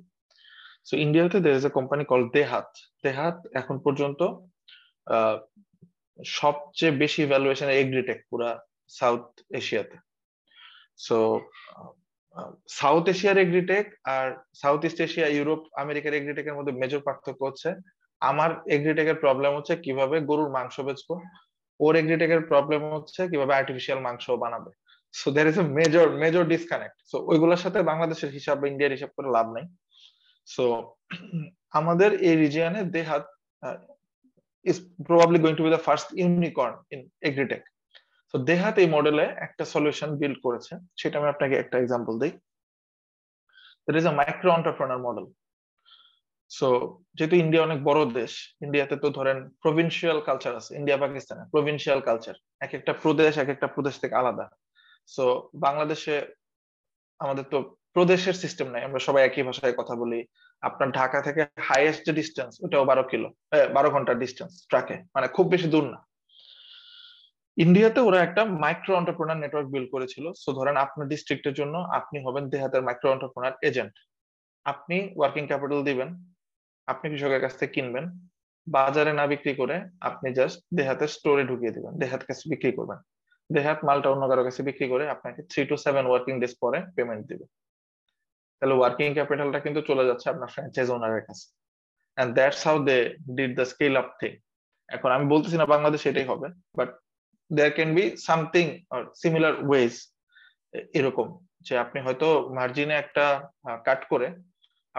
[0.88, 2.70] সো ইন্ডিয়াতে there is a company call Dehaat
[3.06, 4.22] Dehaat এখন পর্যন্ত
[6.40, 8.50] সবচেয়ে বেশি ভ্যালুয়েশন এগ্রিটেক পুরা
[9.00, 9.26] সাউথ
[9.60, 9.98] এশিয়াতে
[11.06, 11.18] সো
[12.80, 14.28] সাউথ এশিয়ার এগ্রিটেক আর
[14.62, 17.70] সাউথ ইস্ট এশিয়া ইউরোপ আমেরিকার এগ্রিটেকের মধ্যে মেজর পার্থক্য হচ্ছে,
[18.22, 21.16] আমার এগ্রিটেকের প্রবলেম হচ্ছে কীভাবে গরুর মাংস বেচবো
[21.86, 24.72] ওর এগ্রিটেকের প্রবলেম হচ্ছে কীভাবে আর্টিফিশিয়াল মাংস বানাবে।
[25.20, 29.12] So there is a major major disconnect so ওইগুলোর সাথে বাংলাদেশের হিসাব বা ইন্ডিয়ার হিসাব
[29.18, 29.66] করে লাভ নাই।
[30.54, 30.64] সো
[31.80, 33.26] আমাদের এই রিজিয়নে দেহাত
[34.72, 34.78] is
[35.10, 37.66] probably going to be the first unicorn in agritech.
[38.32, 42.34] So দেহাত এই মডেলে একটা সলিউশন বিল্ড করেছে। সেটা আমি আপনাকে একটা এক্সাম্পল দিই।
[43.84, 45.26] That is a micro entrepreneur model
[46.52, 46.68] so
[47.18, 48.32] যেহেতু ইন্ডিয়া অনেক বড় দেশ
[48.66, 53.68] ইন্ডিয়াতে তো ধরেন প্রভিনশিয়াল কালচার আছে ইন্ডিয়া পাকিস্তানে প্রভিনশিয়াল কালচার এক একটা প্রদেশ, এক একটা
[53.76, 54.46] প্রদেশ থেকে আলাদা।
[55.16, 55.24] সো
[55.66, 56.16] বাংলাদেশে
[57.20, 57.58] আমাদের তো
[57.96, 60.20] প্রদেশের সিস্টেম নাই, আমরা সবাই একই ভাষায় কথা বলি।
[60.64, 63.30] আপনার ঢাকা থেকে হাইয়েস্ট যে ডিস্টেন্স ওটাও বারো কিলো
[63.76, 66.00] বারো ঘণ্টার ডিস্টেন্স ট্রাকে মানে খুব বেশি দূর না।
[67.58, 72.44] ইন্ডিয়াতে ওরা একটা মাইক্রো এন্টারপ্রেনার নেটওয়ার্ক বিল্ড করেছিল। সো ধরেন আপনার ডিস্ট্রিক্টের জন্য আপনি হবেন
[72.54, 73.96] দেহাতের মাইক্রো এন্টারপ্রেনার এজেন্ট
[74.66, 76.10] আপনি ওয়ার্কিং ক্যাপিটাল দিবেন
[76.88, 78.06] আপনি কৃষকের কাছ থেকে কিনবেন,
[78.68, 79.76] বাজারে না বিক্রি করে
[80.10, 83.00] আপনি জাস্ট দেহাতের স্টোরে ঢুকিয়ে দিবেন, দেহাত কাছে বিক্রি করবেন।
[83.50, 87.24] দেহাত মালটা অন্য কারও কাছে বিক্রি করে আপনাকে three two seven working days পরে পেমেন্ট
[87.30, 87.46] দিবে।
[88.58, 91.46] তাহলে ওয়ার্কিং ক্যাপিটালটা কিন্তু চলে যাচ্ছে আপনার ফ্র্যাঞ্চাইজ ওনারের কাছে।
[92.18, 92.98] And that's how they
[93.38, 94.32] did the scale up thing
[94.90, 96.48] এখন আমি বলতেছি না বাংলাদেশ এটাই হবে
[96.78, 96.90] but
[97.52, 98.66] there can be something
[99.22, 99.94] similar ways
[101.00, 101.28] এরকম
[101.68, 103.26] যে আপনি হয়তো মার্জিনে একটা
[103.88, 104.28] কাট করে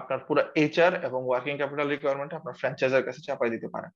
[0.01, 3.91] আপনার পুরো এইচআর এবং ওয়ার্কিং ক্যাপিটাল রিকোয়ারমেন্ট আপনার ফ্র্যাঞ্চাইজার কাছে চাপাই দিতে পারেন।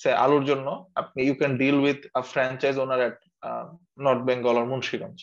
[0.00, 0.66] সে আলুর জন্য
[1.00, 3.18] আপনি you can deal with a franchise owner at
[4.04, 5.18] north Bengal R Munshiganj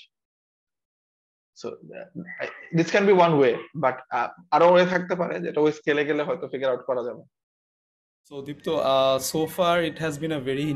[1.62, 1.67] so
[2.78, 3.52] this can be one way
[3.84, 3.97] but
[4.56, 7.23] আরও ওয়ে থাকতে পারে যেটা ওই স্কেলে গেলে হয়তো ফিগার আউট করা যাবে।
[8.30, 10.67] So Dipto, uh, so far it has been a very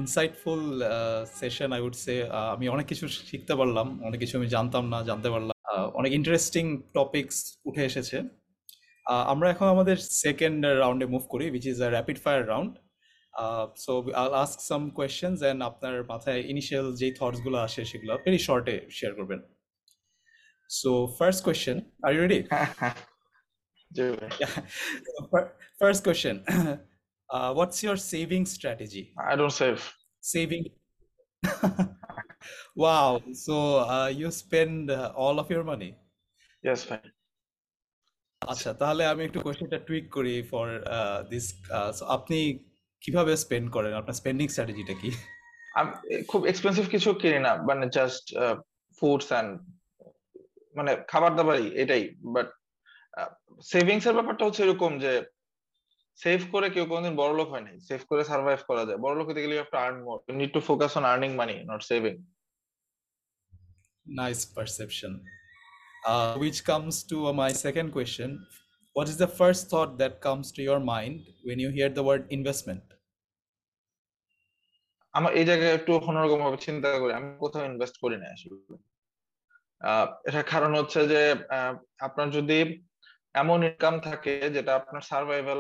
[0.89, 1.21] uh,
[1.78, 2.17] I would say.
[2.38, 5.56] Uh, আমি অনেক কিছু শিখতে পারলাম অনেক কিছু আমি জানতাম না জানতে পারলাম।
[6.00, 6.65] অনেক ইন্টারেস্টিং
[6.97, 7.38] টপিকস
[7.69, 8.17] উঠে এসেছে।
[9.33, 12.73] আমরা এখন আমাদের সেকেন্ড রাউন্ডে মুভ করি which is a rapid fire round
[13.85, 13.91] so
[14.21, 19.11] I'll ask some questions and আপনার মাথায় ইনিশিয়াল যেই থটসগুলো আসে সেগুলো ভেরি শর্টে শেয়ার
[19.17, 19.39] করবেন
[20.69, 22.39] so first question are you ready
[25.79, 26.37] first question
[27.29, 29.13] Uh, what's saving saving strategy?
[29.17, 29.93] I don't save.
[30.21, 30.65] Saving.
[32.75, 33.21] wow.
[33.33, 35.97] So uh, you spend uh, all of your money?
[36.63, 37.11] Yes, fine.
[38.41, 40.67] আচ্ছা তাহলে আমি একটু কোশ্চেনটা টুইক করি for
[41.32, 41.45] this
[42.17, 42.38] আপনি
[43.02, 43.91] কীভাবে spend করেন?
[44.00, 45.10] আপনার স্পেন্ডিং স্ট্র্যাটেজিটা কি?
[45.80, 45.91] আমি
[46.32, 48.26] খুব এক্সপেন্সিভ কিছু কিনি না মানে জাস্ট
[49.00, 49.52] ফুডস এন্ড
[50.76, 52.04] মানে খাবার দাবারই এটাই
[52.36, 52.47] বাট
[53.71, 55.13] সেভিংস এর ব্যাপারটা হচ্ছে এরকম যে
[56.19, 59.26] সেভ করে কেউ কোনদিন বড় লোক হয় নাই সেভ করে সার্ভাইভ করা যায়। বড় লোক
[59.30, 61.82] হতে গেলে you have to earn more you need to focus on earning money not
[61.89, 62.13] saving
[64.06, 65.13] nice perception
[66.09, 68.29] uh, which comes to uh, my second question.
[68.95, 71.15] What is the first thought that comes to your mind
[71.47, 72.85] when you hear the word investment?
[75.17, 78.27] আমার এই জায়গায় একটু অন্যরকম ভাবে চিন্তা করি। আমি কোথাও ইনভেস্ট করি না
[80.27, 81.21] এটার কারণ হচ্ছে যে
[82.07, 82.59] আপনার যদি
[83.41, 85.59] এমন ইনকাম থাকে যেটা আপনার সার্ভাইভাল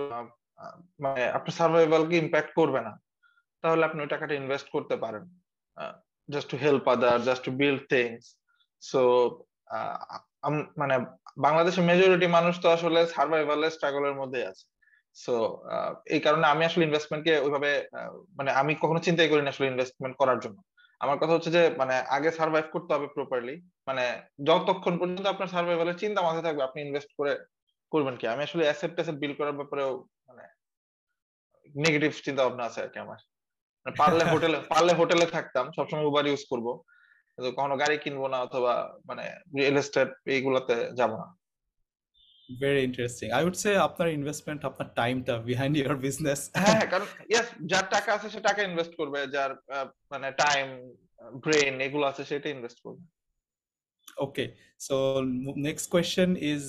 [1.03, 2.93] মানে আপনার সার্ভাইভালকে ইম্প্যাক্ট করবে না
[3.61, 5.23] তাহলে আপনি ওই টাকাটা ইনভেস্ট করতে পারেন।
[6.33, 8.23] Just to help other just to build things
[8.89, 9.01] so
[10.77, 10.95] মানে
[11.37, 14.65] বাংলাদেশের মেজরিটি মানুষ তো আসলে সার্ভাইভালের স্ট্রাগলের মধ্যে আছে।
[15.15, 15.33] সো
[16.05, 17.71] এই কারণে আমি আসলে ইনভেস্টমেন্টকে ওইভাবে
[18.37, 20.57] মানে আমি কখনো চিন্তাই করি না আসলে ইনভেস্টমেন্ট করার জন্য।
[21.01, 23.55] আমার কথা হচ্ছে যে মানে আগে সার্ভাইভ করতে হবে প্রপারলি
[23.87, 24.03] মানে
[24.43, 27.33] যতক্ষণ পর্যন্ত আপনার সার্ভাইভালের চিন্তা মাথায় থাকবে আপনি ইনভেস্ট করে
[27.91, 28.25] করবেন কি?
[28.27, 29.91] আমি আসলে অ্যাসেট ট্যাসেট বিল করার ব্যাপারেও
[30.27, 30.43] মানে
[31.75, 33.19] নেগেটিভ চিন্তা ভাবনা আছে আর কি আমার।
[33.85, 36.67] পারলে হোটেলে পারলে হোটেলে থাকতাম সবসময় উবার ইউজ করব।
[37.37, 38.73] কিন্তু কখনো গাড়ি কিনবো না অথবা
[39.09, 39.25] মানে
[39.57, 41.27] রিয়েল এস্টেট এইগুলোতে যাব না।
[42.49, 47.47] Very interesting I would say আপনার ইনভেস্টমেন্ট আপনার টাইমটা বিহাইন্ড ইওর বিজনেস হ্যাঁ কারণ ইয়েস
[47.71, 49.51] যার টাকা আছে সে টাকা ইনভেস্ট করবে যার
[50.11, 50.67] মানে টাইম
[51.43, 53.03] ব্রেন এগুলো আছে সেটা ইনভেস্ট করবে।
[54.25, 54.45] Okay
[54.87, 54.95] so
[55.67, 56.65] next question is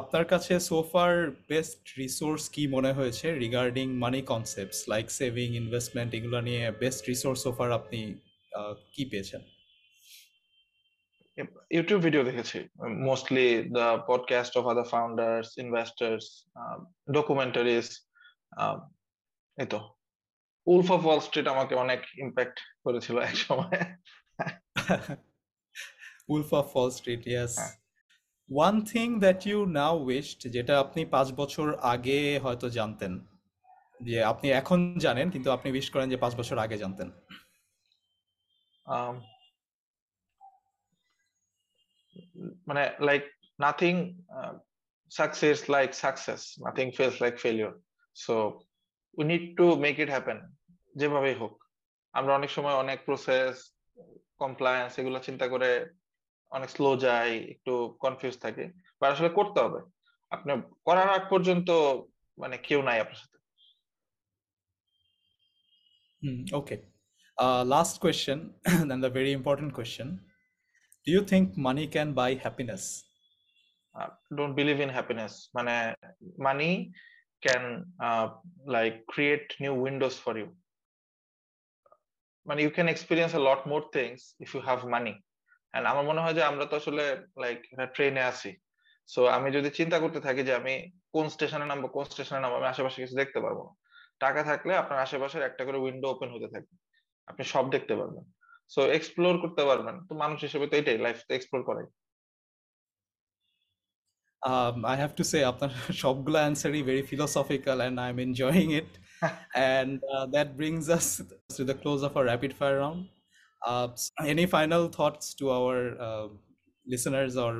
[0.00, 1.12] আপনার কাছে সোফার
[1.50, 7.38] বেস্ট রিসোর্স কি মনে হয়েছে regarding money concepts like saving investment এগুলো নিয়ে বেস্ট রিসোর্স
[7.46, 8.00] সোফার আপনি
[8.92, 9.40] কি পেয়েছেন?
[11.70, 12.58] ইউটিউব ভিডিও দেখেছি।
[13.08, 16.24] Mostly the podcast of other founders investors
[17.12, 17.86] documentaries
[19.58, 19.80] এই তো।
[20.66, 23.78] উলফ অফ ওয়াল স্ট্রিট আমাকে অনেক ইম্প্যাক্ট করেছিল এক সময়।
[26.28, 27.52] Wolf of Wall Street yes
[28.50, 33.12] one thing that you now wished যেটা আপনি পাঁচ বছর আগে হয়তো জানতেন
[34.02, 37.10] যে আপনি এখন জানেন কিন্তু আপনি উইশ করেন যে পাঁচ বছর আগে জানতেন।
[42.66, 43.22] মানে like
[43.60, 44.22] nothing
[45.10, 47.80] success like success nothing fails like failure
[48.14, 48.60] so
[49.18, 50.54] we need to make it happen
[50.96, 51.64] যেভাবেই হোক।
[52.12, 53.76] আমরা অনেক সময় অনেক প্রসেস
[54.38, 55.90] কমপ্লায়েন্স এগুলো চিন্তা করে
[56.50, 59.80] অনেক স্লো যায় একটু কনফিউজ থাকে। বা আসলে করতে হবে।
[60.30, 61.70] আপনি করার আগ পর্যন্ত
[62.38, 63.40] মানে কেউ নাই আপনার সাথে।
[66.52, 66.89] okay.
[67.40, 70.20] Uh, last question, and the very important question.
[71.06, 73.04] Do you think money can buy happiness?
[74.36, 75.74] don't believe in happiness মানে
[76.48, 76.72] money
[77.46, 77.62] can
[78.06, 78.26] uh,
[78.74, 80.48] like create new windows for you
[82.46, 85.14] মানে you can experience a lot more things if you have money
[85.74, 87.04] and আমার মনে হয় যে আমরা তো আসলে
[87.42, 87.58] like
[87.94, 88.50] ট্রেনে আছি
[89.08, 90.74] সো আমি যদি চিন্তা করতে থাকি যে আমি
[91.14, 93.72] কোন স্টেশনে নামবো কোন স্টেশনে নামবো আমি আশেপাশে কিছু দেখতে পারব না
[94.24, 96.74] টাকা থাকলে আপনার আশেপাশের একটা করে উইন্ডো ওপেন হতে থাকবে
[97.30, 98.24] আপনি সব দেখতে পারবেন
[98.74, 101.88] সো এক্সপ্লোর করতে পারবেন তো মানুষ হিসেবে তো এটাই লাইফ তো এক্সপ্লোর করাই
[104.42, 105.70] Um, I have to say আপনার
[106.02, 108.90] সবগুলো অ্যান্সারই very philosophical and I'm enjoying it.
[109.54, 111.06] and uh, that brings us
[111.56, 113.00] to the close of our rapid fire round.
[113.62, 113.88] Uh,
[114.34, 116.28] any final thoughts to our uh,
[116.86, 117.52] listeners or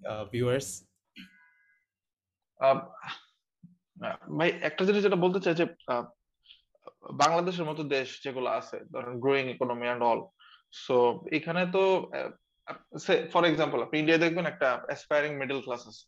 [0.00, 0.68] uh, viewers?
[4.38, 5.64] ভাই একটা জিনিস যেটা বলতে চাই যে
[7.22, 10.20] বাংলাদেশের মতো দেশ যেগুলো আছে, ধরেন growing economy and all
[10.84, 10.96] so
[11.38, 11.82] এখানে তো
[13.32, 16.04] ফর এক্সাম্পল আপনি ইন্ডিয়া দেখবেন একটা অ্যাসপায়ারিং মিডল ক্লাস আছে,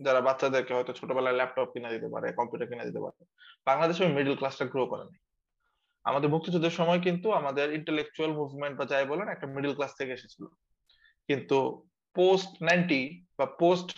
[0.00, 3.20] যারা বাচ্চাদেরকে হয়তো ছোটবেলায় ল্যাপটপ কিনে দিতে পারে কম্পিউটার কিনে দিতে পারে,
[3.68, 5.16] বাংলাদেশে ওই মিডল ক্লাসটা গ্রো করেনি
[6.04, 10.44] আমাদের মুক্তিযুদ্ধের সময় কিন্তু আমাদের ইন্টেলেকচুয়াল মুভমেন্ট বা যাই বলেন, একটা মিডল ক্লাস থেকে এসেছিল।
[11.28, 11.58] কিন্তু
[12.16, 13.00] পোস্ট নাইনটি
[13.38, 13.88] বা পোস্ট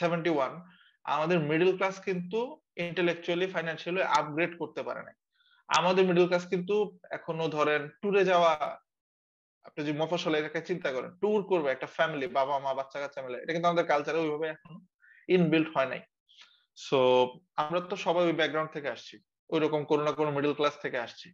[0.00, 0.52] সেভেন্টি ওয়ান
[1.06, 2.38] আমাদের মিডল ক্লাস কিন্তু
[2.86, 5.12] ইন্টেলেকচুয়ালি ফাইন্যান্সিয়ালি আপগ্রেড করতে পারে না
[5.68, 6.74] আমাদের মিডল ক্লাস কিন্তু
[7.16, 8.52] এখনও ধরেন ট্যুরে যাওয়া,
[9.66, 13.38] আপনি যদি মফসল এলাকায় চিন্তা করেন ট্যুর করবে একটা ফ্যামিলি বাবা মা, বাচ্চা কাচ্চা মিলে,
[13.42, 14.78] এটা কিন্তু আমাদের কালচারে ওইভাবে এখনও
[15.28, 16.02] ইনবিল্ট হয় নাই।
[16.78, 16.98] সো
[17.62, 19.14] আমরা তো সবাই ওই ব্যাকগ্রাউন্ড থেকে আসছি
[19.50, 21.28] ওই রকম কোনো না কোনো মিডল ক্লাস থেকে আসছি।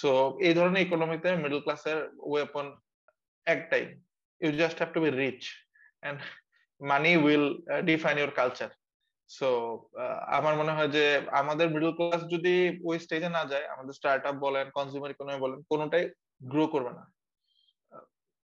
[0.00, 0.10] সো
[0.46, 1.98] এই ধরনের ইকোনমিতে মিডল ক্লাসের
[2.30, 2.66] ওয়েপন
[3.46, 3.84] একটাই
[4.40, 5.42] you just have to be rich
[6.02, 6.18] and
[6.80, 7.46] money will
[7.90, 8.70] define your culture
[9.36, 9.48] so
[10.38, 11.04] আমার মনে হয় যে
[11.40, 12.54] আমাদের মিডল ক্লাস যদি
[12.88, 16.04] ওই স্টেজে না যায়, আমাদের স্টার্ট আপ বলেন কনজিউমার ইকোনমি বলেন, কোনোটাই
[16.52, 17.04] গ্রো করবে না।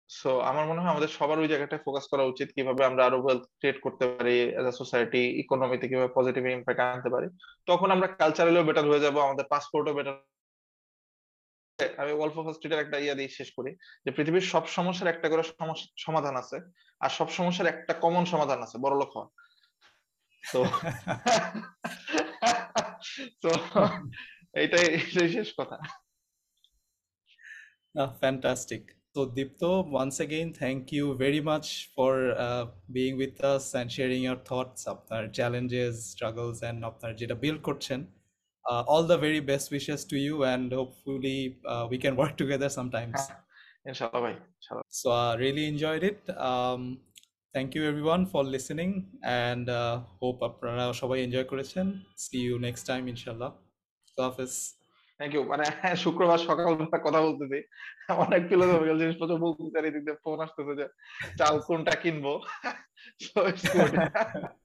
[0.09, 3.43] সো আমার মনে হয় আমাদের সবার ওই জায়গাটায় ফোকাস করা উচিত কীভাবে আমরা আরও ওয়েলথ
[3.59, 7.27] ক্রিয়েট করতে পারি এজ আ সোসাইটি ইকোনমিতে কীভাবে পজিটিভ ইম্প্যাক্ট আনতে পারি।
[7.69, 10.15] তখন আমরা কালচারালিও বেটার হয়ে যাব, আমাদের পাসপোর্টও বেটার
[12.01, 13.71] আমি অল্প ফার্স্টের একটা ইয়া দিয়ে শেষ করি,
[14.05, 15.43] যে পৃথিবীর সব সমস্যার একটা করে
[16.05, 16.57] সমাধান আছে,
[17.03, 19.27] আর সব সমস্যার একটা কমন সমাধান আছে বড় লোক হওয়া
[20.51, 20.61] তো
[23.41, 23.49] তো
[24.61, 25.77] এইটাই এটাই শেষ কথা
[28.21, 28.83] fantastic
[29.15, 34.23] So Dipto, once again, thank you very much for uh, being with us and sharing
[34.23, 37.99] your thoughts, আপনার challenges, struggles, and আপনার যেটা build করছেন.
[38.69, 41.39] Uh, all the very best wishes to you, and hopefully
[41.73, 43.17] uh, we can work together sometimes.
[43.85, 44.35] Inshallah, bhai.
[44.59, 44.83] Inshallah.
[44.87, 45.35] So I
[47.53, 49.69] thank you everyone for listening and
[50.21, 54.73] hope আপনারা সবাই enjoy করেছেন। C you next time ইনশাল্লাহ হাফেজ।
[55.17, 57.67] Thank you মানে হ্যাঁ শুক্রবার সকাল কথা বলতেছি।
[58.13, 60.87] অনেক ফিল জিনিসপত্র বলতে
[61.37, 62.39] চাল কোনটা কিনবো?